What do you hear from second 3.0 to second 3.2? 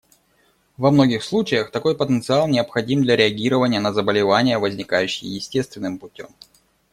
для